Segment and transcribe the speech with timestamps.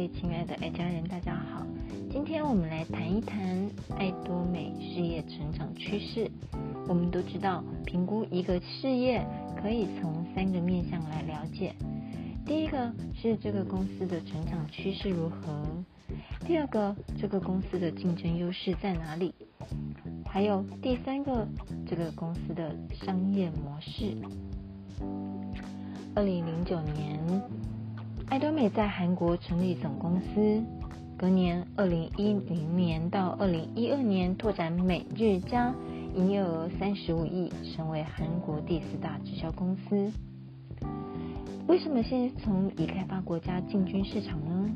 [0.00, 1.66] 位亲爱的爱家人，大家好。
[2.10, 6.30] 今天我们来谈一谈爱多美事业成长趋势。
[6.88, 9.22] 我们都知道，评估一个事业
[9.60, 11.74] 可以从三个面向来了解：
[12.46, 15.36] 第一个是这个公司的成长趋势如何；
[16.46, 19.34] 第二个，这个公司的竞争优势在哪里；
[20.24, 21.46] 还有第三个，
[21.86, 22.74] 这个公司的
[23.04, 24.16] 商业模式。
[26.14, 27.20] 二零零九年。
[28.30, 30.62] 爱多美在韩国成立总公司。
[31.18, 35.74] 隔年，二零一零年到二零一二年，拓展美日加，
[36.14, 40.12] 营业额三十五亿，成为韩国第四大直销公司。
[41.66, 44.70] 为什么先从已开发国家进军市场呢？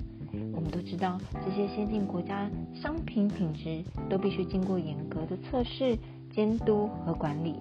[0.52, 1.16] 我们都知道，
[1.46, 5.96] 这些先进国家商品品质都必须经过严格的测试、
[6.34, 7.54] 监督和管理。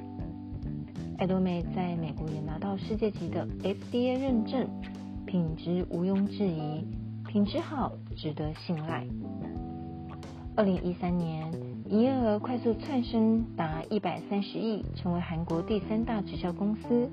[1.20, 4.68] 爱多美在美国也拿到世界级的 FDA 认证，
[5.34, 6.86] 品质毋庸置疑。
[7.28, 9.04] 品质好，值得信赖。
[10.56, 11.52] 二零一三年，
[11.90, 17.10] 营业额快速窜升达一百三十亿，成为韩国第三大直销公司。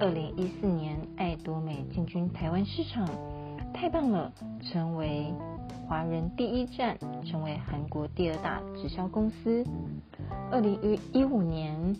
[0.00, 3.08] 二零一四年，爱多美进军台湾市场，
[3.72, 5.32] 太棒了，成为
[5.86, 9.64] 华人第一站，成为韩国第二大直销公司。
[10.50, 11.94] 二零一一五年，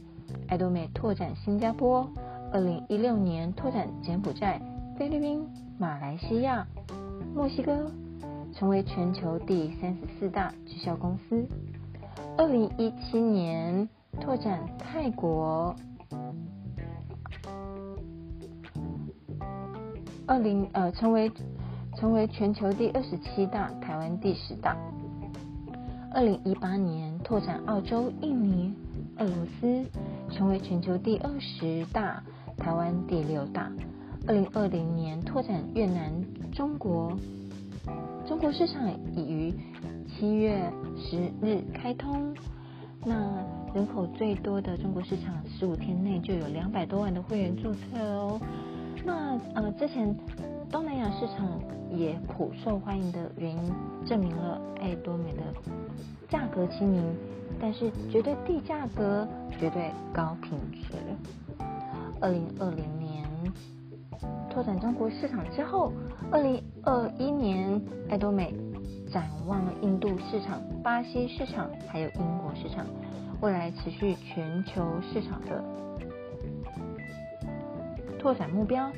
[0.49, 2.11] 爱多美拓展新加坡。
[2.53, 4.61] 二零一六年，拓展柬埔寨、
[5.03, 5.45] 菲律宾、
[5.81, 6.65] 马来西亚。
[7.35, 7.91] 墨西哥
[8.55, 11.45] 成为全球第三十四大直销公司。
[12.39, 13.89] 二零一七年
[14.21, 15.75] 拓展泰国。
[20.25, 21.33] 二零呃成为
[21.97, 24.77] 成为全球第二十七大，台湾第十大。
[26.15, 28.73] 二零一八年拓展澳洲、印尼、
[29.19, 29.85] 俄罗斯，
[30.31, 32.23] 成为全球第二十大，
[32.57, 33.69] 台湾第六大。
[34.25, 36.13] 二零二零年拓展越南、
[36.53, 37.13] 中国，
[38.25, 39.53] 中国市场已于
[40.07, 42.33] 七月十日开通。
[43.05, 43.15] 那
[43.75, 48.41] 人口最多的中国市场，十五天内就有两百多万的会员注册哦。
[49.05, 50.15] 那呃，之前
[50.71, 51.61] 东南亚市场
[51.91, 53.73] 也颇受欢迎的原因，
[54.07, 55.43] 证明了爱多美的
[56.29, 57.03] 价格亲民，
[57.61, 59.27] 但是绝对低价格，
[59.59, 60.97] 绝对高品质。
[62.21, 63.21] 二零二零年。
[64.53, 65.91] 拓展中国市场之后，
[66.31, 67.81] 二零二一年，
[68.11, 68.55] 爱多美
[69.11, 72.85] 展望印度市场、巴西市场，还有英国市场，
[73.41, 75.65] 未来持续全球市场的
[78.19, 78.93] 拓展目标，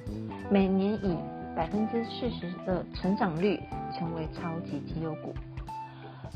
[0.50, 1.16] 每年以
[1.54, 3.60] 百分之四十的成长率
[3.96, 5.32] 成为超级绩优股。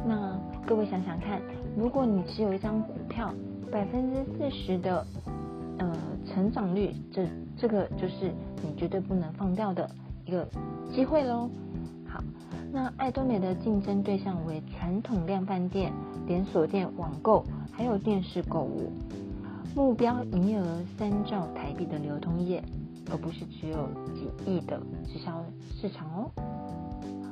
[0.07, 1.43] 那各位想想看，
[1.77, 3.35] 如果你持有一张股票，
[3.73, 5.05] 百分之四十的
[6.29, 9.91] 成长率，这这个就是你绝对不能放掉的
[10.25, 10.49] 一个
[10.93, 11.51] 机会喽。
[12.07, 12.23] 好，
[12.73, 15.93] 那爱多美的竞争对象为传统量贩店、
[16.27, 18.93] 连锁店、网购，还有电视购物。
[19.75, 22.63] 目标营业额三兆台币的流通业，
[23.11, 25.45] 而不是只有几亿的直销
[25.81, 26.31] 市场哦。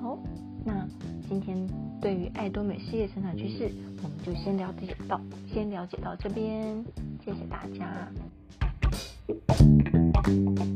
[0.01, 0.19] 好，
[0.65, 0.87] 那
[1.29, 1.67] 今天
[2.01, 3.71] 对于爱多美事业成长趋势，
[4.03, 5.21] 我们就先了解到，
[5.53, 6.85] 先了解到这边，
[7.25, 8.09] 谢谢大家。
[9.29, 10.76] Thank you.